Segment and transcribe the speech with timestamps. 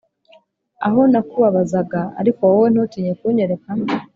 [0.87, 3.69] aho nakubabazaga ariko wowe ntutinye kunyereka